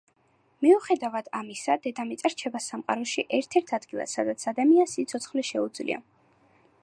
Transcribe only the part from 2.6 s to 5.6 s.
სამყაროში ერთადერთ ადგილად, სადაც ადამიანს სიცოცხლე